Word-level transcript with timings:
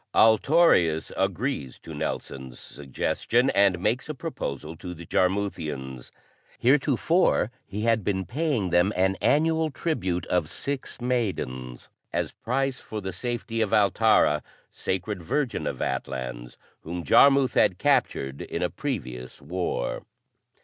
Altorius 0.15 1.11
agrees 1.15 1.77
to 1.77 1.93
Nelson's 1.93 2.59
suggestion 2.59 3.51
and 3.51 3.77
makes 3.79 4.09
a 4.09 4.15
proposal 4.15 4.75
to 4.77 4.95
the 4.95 5.05
Jarmuthians. 5.05 6.09
Heretofore 6.57 7.51
he 7.67 7.81
had 7.81 8.03
been 8.03 8.25
paying 8.25 8.71
them 8.71 8.91
an 8.95 9.15
annual 9.21 9.69
tribute 9.69 10.25
of 10.25 10.49
six 10.49 10.99
maidens, 10.99 11.87
as 12.11 12.31
price 12.33 12.79
for 12.79 12.99
the 12.99 13.13
safety 13.13 13.61
of 13.61 13.75
Altara, 13.75 14.41
Sacred 14.71 15.21
Virgin 15.21 15.67
of 15.67 15.83
Atlans, 15.83 16.57
whom 16.79 17.03
Jarmuth 17.03 17.53
had 17.53 17.77
captured 17.77 18.41
in 18.41 18.63
a 18.63 18.71
previous 18.71 19.39
war. 19.39 20.01